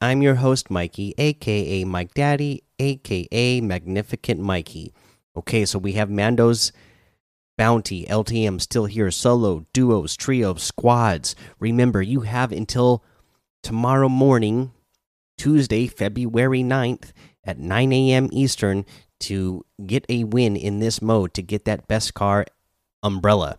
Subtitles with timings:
[0.00, 4.94] I'm your host, Mikey, aka Mike Daddy, aka Magnificent Mikey.
[5.36, 6.70] Okay, so we have Mando's
[7.56, 11.34] Bounty, LTM still here, solo, duos, trios, squads.
[11.58, 13.02] Remember, you have until
[13.64, 14.70] tomorrow morning,
[15.36, 17.10] Tuesday, February 9th
[17.42, 18.28] at 9 a.m.
[18.30, 18.86] Eastern
[19.18, 22.44] to get a win in this mode to get that Beskar
[23.02, 23.58] umbrella.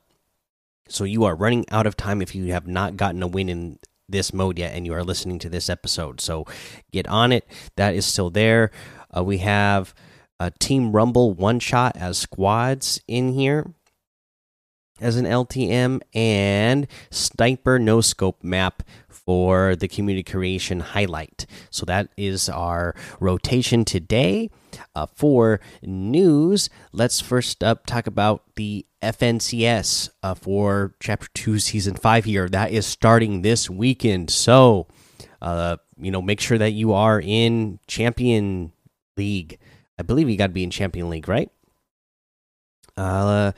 [0.88, 3.80] So you are running out of time if you have not gotten a win in
[4.12, 6.22] this mode yet and you are listening to this episode.
[6.22, 6.46] So
[6.92, 7.48] get on it.
[7.76, 8.72] That is still there.
[9.16, 9.94] Uh, we have
[10.40, 13.74] a Team Rumble one shot as squads in here
[15.02, 21.46] as an LTM and Sniper No Scope map for the community creation highlight.
[21.70, 24.50] So that is our rotation today.
[24.96, 31.96] Uh, for news, let's first up talk about the FNCS uh, for Chapter 2, Season
[31.96, 32.50] 5 here.
[32.50, 34.30] That is starting this weekend.
[34.30, 34.88] So,
[35.42, 38.72] uh, you know, make sure that you are in Champion
[39.18, 39.60] League.
[39.98, 41.50] I believe you got to be in Champion League, right?
[42.98, 43.54] Uh,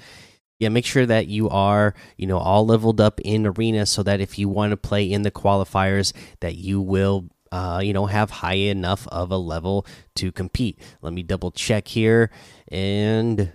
[0.60, 4.22] yeah, make sure that you are, you know, all leveled up in arena so that
[4.22, 8.30] if you want to play in the qualifiers, that you will uh, you know, have
[8.30, 10.80] high enough of a level to compete.
[11.02, 12.32] Let me double check here.
[12.70, 13.52] And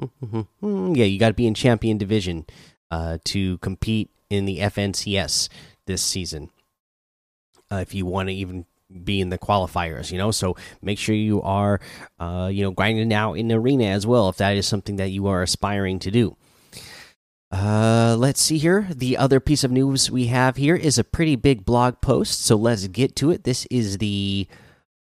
[0.00, 2.46] yeah, you got to be in champion division
[2.90, 5.48] uh, to compete in the FNCS
[5.86, 6.50] this season.
[7.70, 8.66] Uh, if you want to even
[9.04, 11.80] be in the qualifiers, you know, so make sure you are,
[12.20, 15.10] uh, you know, grinding out in the arena as well if that is something that
[15.10, 16.36] you are aspiring to do.
[17.50, 18.88] Uh, let's see here.
[18.90, 22.56] The other piece of news we have here is a pretty big blog post, so
[22.56, 23.44] let's get to it.
[23.44, 24.46] This is the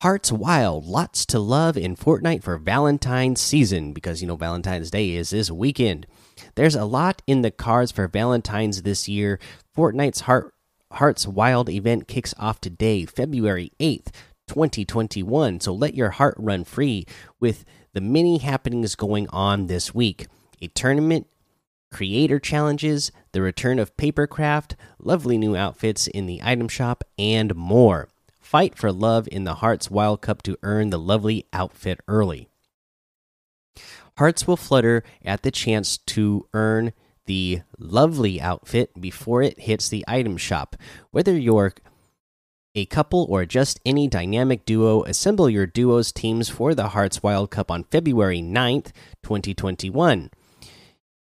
[0.00, 5.10] Hearts Wild, lots to love in Fortnite for Valentine's season because you know Valentine's Day
[5.16, 6.06] is this weekend.
[6.54, 9.41] There's a lot in the cards for Valentine's this year.
[9.76, 10.54] Fortnite's Heart
[10.92, 14.12] Hearts Wild event kicks off today, February 8th,
[14.47, 15.58] 2021.
[15.58, 17.04] So let your heart run free
[17.41, 20.28] with the many happenings going on this week.
[20.62, 21.26] A tournament
[21.91, 28.08] creator challenges, the return of papercraft, lovely new outfits in the item shop, and more.
[28.48, 32.48] Fight for love in the Hearts Wild Cup to earn the lovely outfit early.
[34.16, 36.94] Hearts will flutter at the chance to earn
[37.26, 40.76] the lovely outfit before it hits the item shop.
[41.10, 41.75] Whether you're
[42.75, 47.50] a couple or just any dynamic duo, assemble your duos teams for the Hearts Wild
[47.50, 48.92] Cup on February 9th,
[49.22, 50.31] 2021.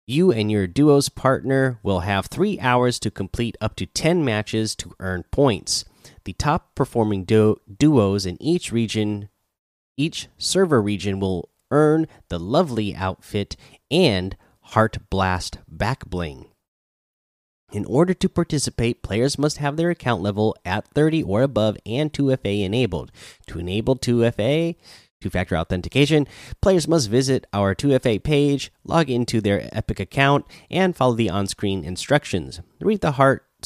[0.06, 4.76] You and your duo's partner will have three hours to complete up to 10 matches
[4.76, 5.86] to earn points.
[6.26, 9.30] The top performing du duos in each region,
[9.96, 13.56] each server region, will earn the lovely outfit
[13.92, 16.48] and Heart Blast back bling.
[17.72, 22.12] In order to participate, players must have their account level at 30 or above and
[22.12, 23.12] 2FA enabled.
[23.48, 24.76] To enable 2FA,
[25.22, 26.28] two factor authentication,
[26.62, 31.48] players must visit our 2FA page, log into their Epic account, and follow the on
[31.48, 32.62] screen instructions.
[32.80, 33.14] Read the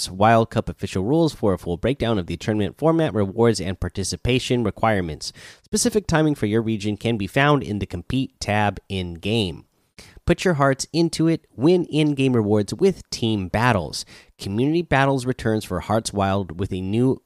[0.08, 4.64] Wild Cup official rules for a full breakdown of the tournament format, rewards, and participation
[4.64, 5.34] requirements.
[5.64, 9.66] Specific timing for your region can be found in the Compete tab in game.
[10.26, 11.48] Put your hearts into it.
[11.56, 14.06] Win in game rewards with team battles.
[14.38, 17.24] Community Battles returns for Hearts Wild with a new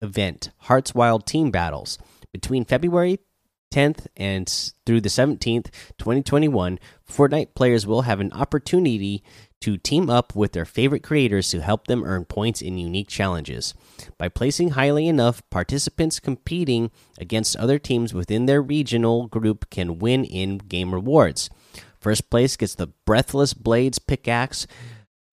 [0.00, 1.98] event Hearts Wild Team Battles.
[2.32, 3.18] Between February
[3.72, 6.78] 10th and through the 17th, 2021,
[7.10, 9.22] Fortnite players will have an opportunity
[9.60, 13.74] to team up with their favorite creators to help them earn points in unique challenges.
[14.18, 20.24] By placing highly enough, participants competing against other teams within their regional group can win
[20.24, 21.50] in game rewards.
[21.98, 24.66] First place gets the Breathless Blades pickaxe,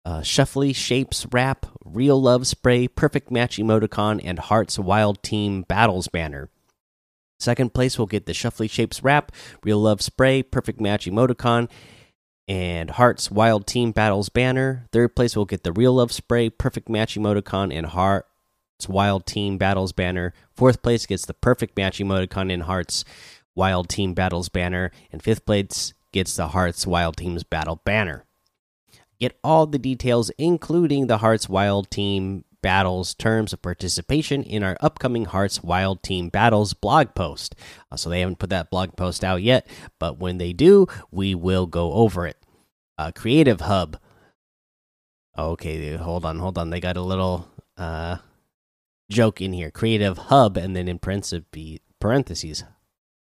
[0.05, 6.08] uh, Shuffly Shapes wrap, Real Love spray, Perfect Match emoticon, and Hearts Wild Team Battles
[6.08, 6.49] banner.
[7.38, 9.32] Second place will get the Shuffly Shapes wrap,
[9.64, 11.70] Real Love Spray, Perfect Match emoticon,
[12.50, 14.88] and Hearts Wild Team Battles banner.
[14.91, 19.56] Third place will get the Real Love Spray, Perfect Match emoticon, and Hearts Wild Team
[19.56, 20.35] Battles banner.
[20.56, 23.05] Fourth place gets the Perfect Match emoticon and Hearts
[23.55, 24.91] Wild Team Battles banner.
[25.12, 28.25] And fifth place gets the Hearts Wild Teams Battle banner.
[29.20, 34.76] Get all the details, including the Hearts Wild Team Battles terms of participation in our
[34.81, 37.55] upcoming Hearts Wild Team Battles blog post.
[37.93, 39.69] Uh, so they haven't put that blog post out yet,
[40.00, 42.37] but when they do, we will go over it.
[43.00, 43.97] Uh, Creative Hub.
[45.38, 46.69] Okay, hold on, hold on.
[46.69, 47.49] They got a little
[47.79, 48.19] uh,
[49.11, 49.70] joke in here.
[49.70, 52.64] Creative Hub, and then in parentheses,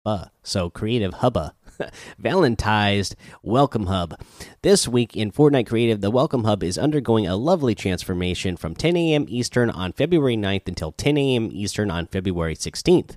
[0.05, 1.55] uh, so Creative Hubba.
[2.20, 3.14] Valentized
[3.44, 4.20] Welcome Hub.
[4.62, 8.96] This week in Fortnite Creative, the Welcome Hub is undergoing a lovely transformation from 10
[8.96, 9.26] a.m.
[9.28, 11.49] Eastern on February 9th until 10 a.m.
[11.52, 13.14] Eastern on February 16th.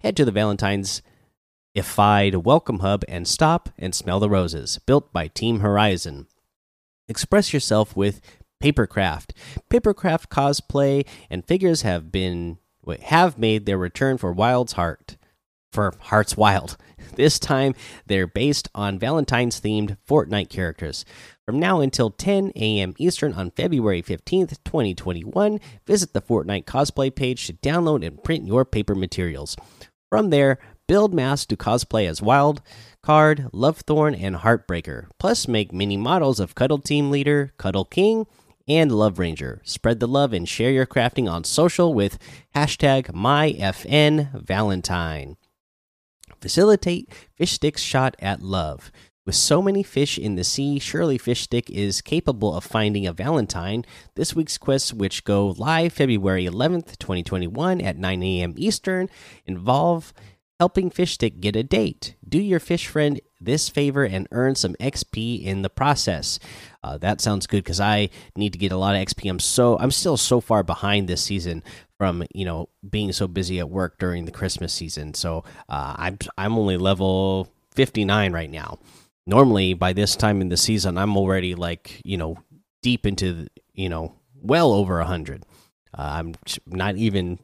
[0.00, 1.00] Head to the Valentine's
[1.76, 6.26] Ified Welcome Hub and stop and smell the roses, built by Team Horizon.
[7.06, 8.22] Express yourself with
[8.62, 9.32] Papercraft.
[9.68, 12.56] Papercraft cosplay and figures have been
[13.02, 15.18] have made their return for Wild's Heart
[15.70, 16.76] for Hearts Wild.
[17.14, 17.74] This time,
[18.06, 21.04] they're based on Valentine's themed Fortnite characters.
[21.46, 22.94] From now until 10 a.m.
[22.98, 28.64] Eastern on February 15th, 2021, visit the Fortnite cosplay page to download and print your
[28.66, 29.56] paper materials.
[30.10, 32.62] From there, build masks to cosplay as Wild,
[33.02, 35.08] Card, Lovethorn, and Heartbreaker.
[35.18, 38.26] Plus, make mini models of Cuddle Team Leader, Cuddle King,
[38.68, 39.60] and Love Ranger.
[39.64, 42.18] Spread the love and share your crafting on social with
[42.54, 45.36] hashtag MyFNValentine.
[46.40, 48.90] Facilitate fish stick's shot at love.
[49.26, 53.12] With so many fish in the sea, surely Fish Stick is capable of finding a
[53.12, 53.84] Valentine.
[54.14, 58.54] This week's quests, which go live February 11th, 2021 at 9 a.m.
[58.56, 59.08] Eastern,
[59.44, 60.14] involve
[60.58, 62.16] helping Fish Stick get a date.
[62.26, 66.38] Do your fish friend this favor and earn some XP in the process.
[66.82, 69.28] Uh, that sounds good because I need to get a lot of XP.
[69.28, 71.62] I'm so I'm still so far behind this season
[71.98, 75.14] from you know being so busy at work during the Christmas season.
[75.14, 78.78] So uh, I'm I'm only level 59 right now.
[79.26, 82.38] Normally by this time in the season I'm already like you know
[82.82, 85.44] deep into you know well over a hundred.
[85.96, 86.34] Uh, I'm
[86.66, 87.38] not even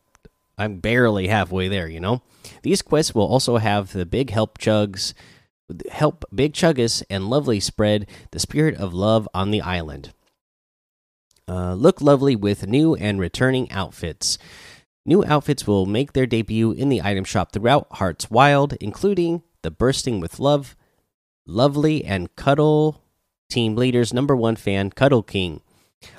[0.62, 1.88] I'm barely halfway there.
[1.88, 2.23] You know
[2.62, 5.14] these quests will also have the big help chugs.
[5.91, 10.12] Help Big Chuggus and Lovely spread the spirit of love on the island.
[11.49, 14.37] Uh, look lovely with new and returning outfits.
[15.06, 19.70] New outfits will make their debut in the item shop throughout Hearts Wild, including the
[19.70, 20.76] Bursting with Love,
[21.47, 23.03] Lovely, and Cuddle
[23.49, 25.62] team leaders number one fan, Cuddle King.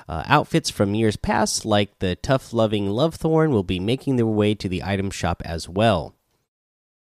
[0.08, 4.54] Uh, outfits from years past, like the tough loving Lovethorn, will be making their way
[4.54, 6.14] to the item shop as well.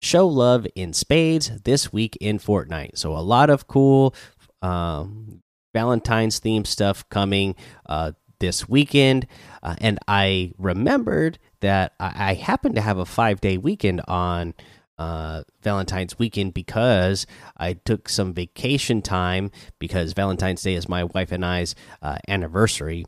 [0.01, 2.97] Show love in spades this week in Fortnite.
[2.97, 4.13] So, a lot of cool
[4.61, 5.41] um,
[5.73, 7.55] Valentine's theme stuff coming
[7.87, 9.27] uh, this weekend.
[9.63, 14.53] Uh, and I remembered that I, I happened to have a five day weekend on
[14.97, 17.27] uh, Valentine's weekend because
[17.57, 23.05] I took some vacation time because Valentine's Day is my wife and I's uh, anniversary.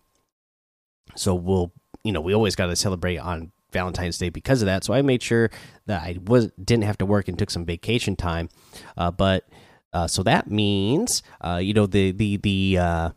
[1.15, 1.71] So we'll,
[2.03, 4.83] you know, we always got to celebrate on Valentine's Day because of that.
[4.83, 5.49] So I made sure
[5.85, 8.49] that I was didn't have to work and took some vacation time.
[8.97, 9.47] Uh, but
[9.93, 13.09] uh, so that means, uh, you know, the the the uh,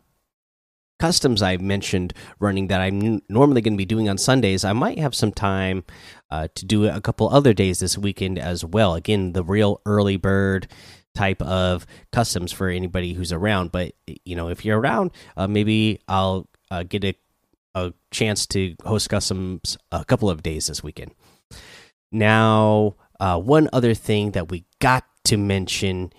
[1.02, 4.64] customs I mentioned running that I'm normally going to be doing on Sundays.
[4.64, 5.82] I might have some time
[6.30, 8.94] uh, to do a couple other days this weekend as well.
[8.94, 10.68] Again, the real early bird
[11.12, 13.72] type of customs for anybody who's around.
[13.72, 13.94] But
[14.24, 17.14] you know, if you're around, uh, maybe I'll uh, get a
[17.74, 21.10] a chance to host customs a couple of days this weekend.
[22.12, 26.12] Now, one other thing that we got to mention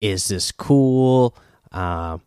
[0.00, 1.36] is this cool
[1.70, 2.18] uh,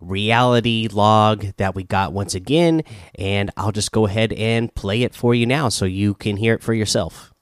[0.00, 2.82] reality log that we got once again.
[3.16, 6.54] And I'll just go ahead and play it for you now so you can hear
[6.54, 7.32] it for yourself.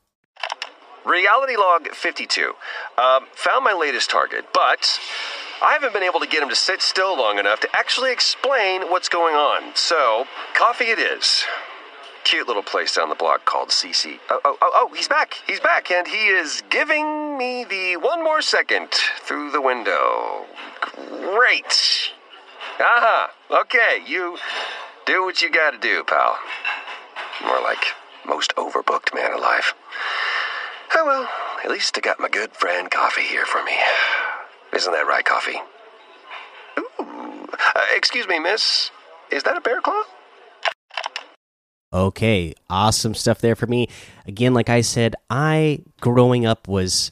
[1.04, 2.52] Reality log 52.
[2.98, 5.00] Um, found my latest target, but
[5.62, 8.82] I haven't been able to get him to sit still long enough to actually explain
[8.90, 9.74] what's going on.
[9.74, 11.44] So, coffee it is
[12.28, 14.18] cute little place down the block called CC.
[14.28, 15.40] Oh, oh, oh, oh, he's back.
[15.46, 20.44] He's back, and he is giving me the one more second through the window.
[21.08, 22.12] Great.
[22.80, 23.30] Aha.
[23.62, 24.38] Okay, you
[25.04, 26.38] do what you gotta do, pal.
[27.44, 27.84] More like
[28.26, 29.74] most overbooked man alive.
[30.94, 31.28] Oh well,
[31.64, 33.72] at least I got my good friend Coffee here for me.
[34.72, 35.60] Isn't that right, Coffee?
[36.78, 37.48] Ooh.
[37.52, 38.90] Uh, excuse me, miss.
[39.30, 40.04] Is that a bear claw?
[41.92, 43.88] Okay, awesome stuff there for me.
[44.26, 47.10] Again, like I said, I growing up was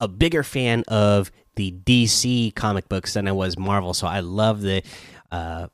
[0.00, 4.62] a bigger fan of the DC comic books than I was Marvel, so I love
[4.62, 4.82] the
[5.30, 5.68] uh,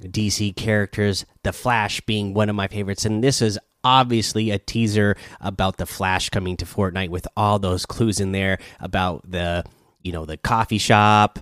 [0.00, 1.24] DC characters.
[1.42, 5.86] The Flash being one of my favorites, and this is obviously a teaser about the
[5.86, 9.64] Flash coming to Fortnite with all those clues in there about the
[10.02, 11.38] you know the coffee shop,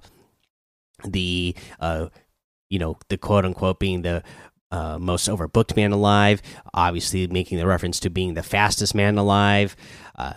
[1.05, 2.09] the uh,
[2.69, 4.23] you know the quote unquote being the
[4.71, 6.43] uh, most overbooked man alive.
[6.75, 9.77] Obviously, making the reference to being the fastest man alive.
[10.17, 10.35] Uh,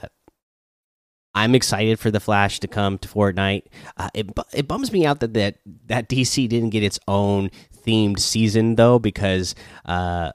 [1.34, 3.64] I'm excited for the Flash to come to Fortnite.
[3.98, 7.52] Uh, it it bums me out that that that DC didn't get its own
[7.86, 10.32] themed season though, because uh,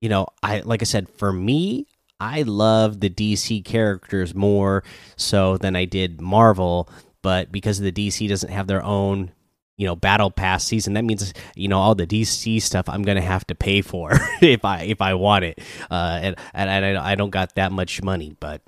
[0.00, 1.86] you know, I like I said, for me,
[2.20, 4.84] I love the DC characters more
[5.16, 6.88] so than I did Marvel.
[7.22, 9.32] But because the DC doesn't have their own
[9.76, 13.18] you know battle pass season that means you know all the dc stuff i'm gonna
[13.18, 14.10] have to pay for
[14.42, 15.58] if i if i want it
[15.90, 18.60] uh and, and I, I don't got that much money but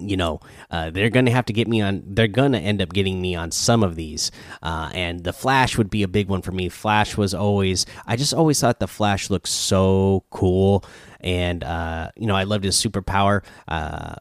[0.00, 0.40] you know
[0.70, 3.50] uh, they're gonna have to get me on they're gonna end up getting me on
[3.50, 4.30] some of these.
[4.62, 6.68] Uh, and the flash would be a big one for me.
[6.68, 10.84] Flash was always i just always thought the flash looked so cool.
[11.20, 13.42] And uh, you know i loved his superpower.
[13.68, 14.14] Uh,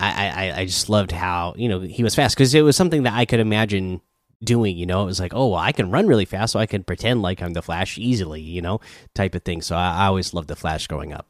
[0.00, 2.36] I, I, I just loved how you know he was fast.
[2.36, 4.00] Because it was something that I could imagine
[4.42, 5.02] doing you know?
[5.02, 7.42] It was like oh well, i can run really fast so i can pretend like
[7.42, 8.80] i'm the flash easily you know
[9.14, 9.62] type of thing.
[9.62, 11.26] So i, I always loved the flash growing up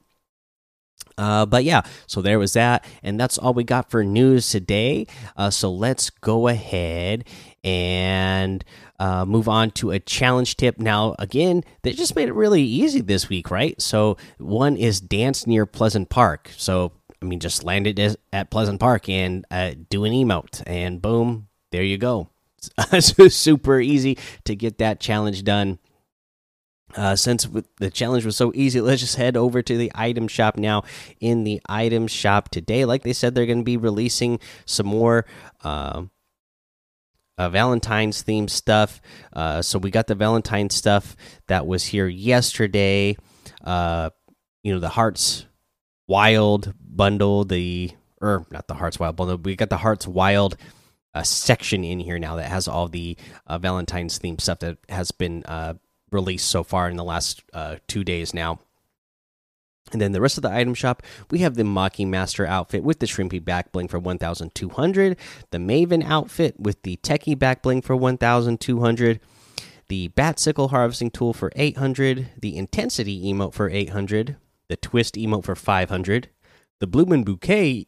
[1.18, 5.06] uh, but yeah, so there was that, and that's all we got for news today.
[5.36, 7.24] Uh, so let's go ahead
[7.64, 8.64] and
[8.98, 10.78] uh, move on to a challenge tip.
[10.78, 13.80] Now, again, they just made it really easy this week, right?
[13.82, 16.50] So one is dance near Pleasant Park.
[16.56, 21.02] So I mean, just land it at Pleasant Park and uh, do an emote, and
[21.02, 22.28] boom, there you go.
[23.00, 25.78] super easy to get that challenge done.
[26.96, 27.46] Uh, since
[27.78, 30.84] the challenge was so easy, let's just head over to the item shop now.
[31.20, 35.26] In the item shop today, like they said, they're going to be releasing some more
[35.62, 36.04] uh,
[37.36, 39.00] uh, Valentine's themed stuff.
[39.32, 41.16] Uh, so we got the Valentine stuff
[41.46, 43.16] that was here yesterday.
[43.64, 44.10] Uh,
[44.62, 45.46] you know, the Hearts
[46.06, 49.36] Wild bundle, the or not the Hearts Wild bundle.
[49.36, 50.56] We got the Hearts Wild
[51.14, 53.16] a section in here now that has all the
[53.46, 55.74] uh, Valentine's theme stuff that has been uh,
[56.10, 58.58] released so far in the last uh, two days now.
[59.92, 62.98] And then the rest of the item shop, we have the Mocking Master outfit with
[62.98, 65.16] the Shrimpy back bling for 1,200,
[65.50, 69.20] the Maven outfit with the Techie back bling for 1,200,
[69.88, 74.36] the Bat Sickle harvesting tool for 800, the Intensity emote for 800,
[74.68, 76.28] the Twist emote for 500,
[76.80, 77.86] the Bloomin' Bouquet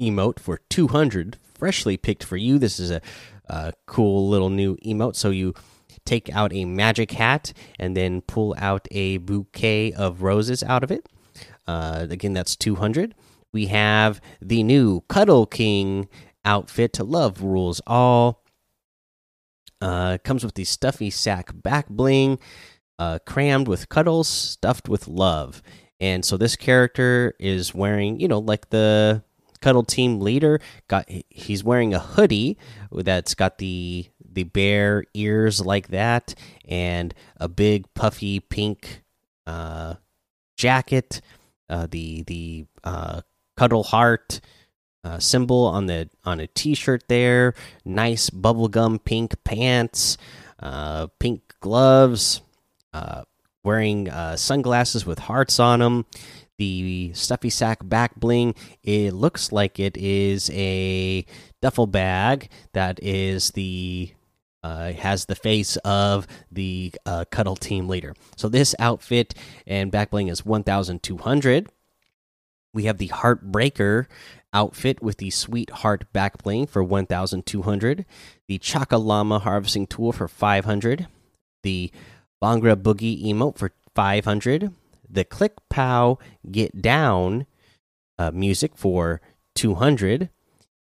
[0.00, 2.58] emote for 200 freshly picked for you.
[2.58, 3.02] This is a,
[3.46, 5.14] a cool little new emote.
[5.16, 5.54] So you
[6.10, 10.90] take out a magic hat and then pull out a bouquet of roses out of
[10.90, 11.06] it.
[11.68, 13.14] Uh, again, that's 200.
[13.52, 16.08] We have the new Cuddle King
[16.44, 18.42] outfit to love rules all.
[19.80, 22.40] Uh, comes with the stuffy sack back bling,
[22.98, 25.62] uh, crammed with cuddles, stuffed with love.
[26.00, 29.22] And so this character is wearing, you know, like the
[29.60, 32.58] cuddle team leader got he's wearing a hoodie
[32.90, 36.34] that's got the the bear ears like that
[36.66, 39.02] and a big puffy pink
[39.46, 39.94] uh,
[40.56, 41.20] jacket
[41.68, 43.20] uh, the the uh,
[43.56, 44.40] cuddle heart
[45.04, 50.16] uh, symbol on the on a t-shirt there nice bubblegum pink pants
[50.60, 52.42] uh, pink gloves
[52.92, 53.22] uh,
[53.64, 56.04] wearing sunglasses with hearts on them
[56.58, 61.24] the stuffy sack back bling it looks like it is a
[61.62, 64.12] duffel bag that is the
[64.62, 68.14] uh, has the face of the uh, cuddle team leader.
[68.36, 69.34] So this outfit
[69.66, 71.68] and back bling is 1200
[72.72, 74.06] we have the heartbreaker
[74.52, 78.04] outfit with the sweetheart back bling for 1200
[78.48, 81.08] the chaka llama harvesting tool for 500
[81.62, 81.90] the
[82.42, 84.72] Bhangra boogie emote for 500
[85.10, 86.18] the Click Pow
[86.50, 87.46] Get Down
[88.18, 89.20] uh, music for
[89.54, 90.30] 200,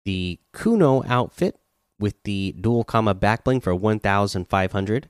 [0.05, 1.57] the Kuno outfit
[2.01, 5.07] with the dual comma backbling for 1500,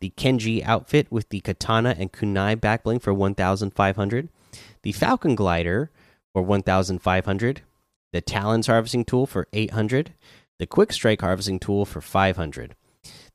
[0.00, 4.28] the Kenji outfit with the katana and kunai backbling for 1500,
[4.82, 5.90] the Falcon glider
[6.32, 7.62] for 1500,
[8.12, 10.12] the Talons harvesting tool for 800,
[10.58, 12.76] the Quick Strike harvesting tool for 500.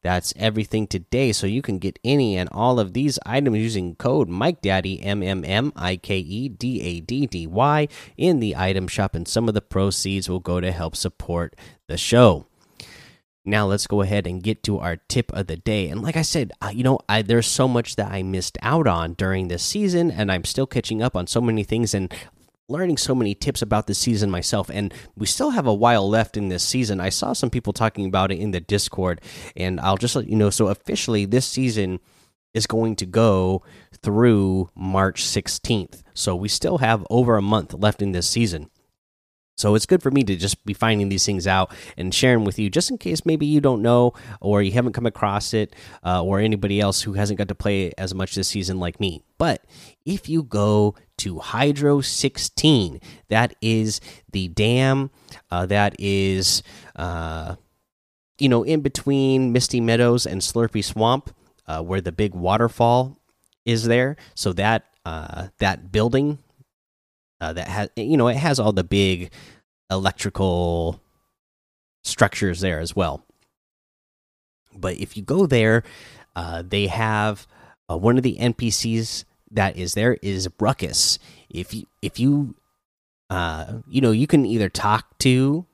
[0.01, 1.31] That's everything today.
[1.33, 5.21] So you can get any and all of these items using code Mike Daddy M
[5.21, 9.27] M M I K E D A D D Y in the item shop, and
[9.27, 11.55] some of the proceeds will go to help support
[11.87, 12.45] the show.
[13.45, 15.87] Now let's go ahead and get to our tip of the day.
[15.89, 19.13] And like I said, you know, I, there's so much that I missed out on
[19.13, 21.93] during this season, and I'm still catching up on so many things.
[21.93, 22.13] And
[22.69, 26.37] learning so many tips about this season myself and we still have a while left
[26.37, 29.19] in this season i saw some people talking about it in the discord
[29.55, 31.99] and i'll just let you know so officially this season
[32.53, 33.63] is going to go
[34.03, 38.69] through march 16th so we still have over a month left in this season
[39.59, 42.57] So it's good for me to just be finding these things out and sharing with
[42.57, 45.75] you, just in case maybe you don't know or you haven't come across it,
[46.05, 49.21] uh, or anybody else who hasn't got to play as much this season like me.
[49.37, 49.65] But
[50.05, 53.99] if you go to Hydro 16, that is
[54.31, 55.11] the dam
[55.51, 56.63] uh, that is,
[56.95, 57.55] uh,
[58.37, 61.35] you know, in between Misty Meadows and Slurpy Swamp,
[61.67, 63.17] uh, where the big waterfall
[63.65, 64.15] is there.
[64.35, 66.39] So that uh, that building
[67.41, 69.31] uh, that has you know it has all the big
[69.89, 71.01] electrical
[72.03, 73.23] structures there as well.
[74.75, 75.83] But if you go there,
[76.35, 77.47] uh, they have
[77.89, 81.19] uh, one of the NPCs that is there is Ruckus.
[81.49, 82.55] If you if you
[83.29, 85.65] uh, you know you can either talk to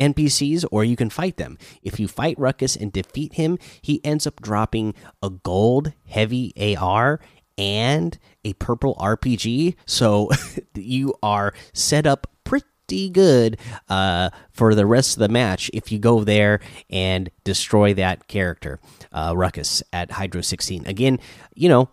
[0.00, 1.58] NPCs or you can fight them.
[1.82, 7.20] If you fight Ruckus and defeat him, he ends up dropping a gold heavy AR
[7.58, 9.74] and a purple RPG.
[9.84, 10.30] So
[10.74, 15.98] you are set up pretty good uh, for the rest of the match if you
[15.98, 18.80] go there and destroy that character,
[19.12, 20.86] uh, Ruckus, at Hydro 16.
[20.86, 21.18] Again,
[21.54, 21.90] you know,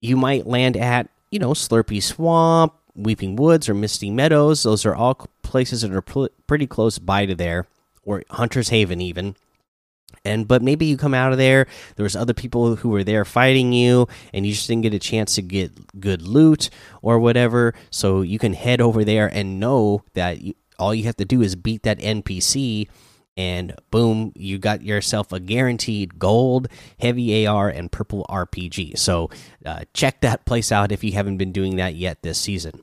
[0.00, 4.62] you might land at, you know, Slurpy Swamp, Weeping Woods, or Misty Meadows.
[4.62, 7.66] Those are all places that are pretty close by to there,
[8.02, 9.36] or Hunter's Haven, even
[10.24, 13.24] and but maybe you come out of there there was other people who were there
[13.24, 16.70] fighting you and you just didn't get a chance to get good loot
[17.02, 17.74] or whatever.
[17.90, 21.42] So you can head over there and know that you, all you have to do
[21.42, 22.88] is beat that npc
[23.36, 29.28] and boom you got yourself a guaranteed gold heavy ar and purple rpg so
[29.66, 32.82] uh, check that place out if you haven't been doing that yet this season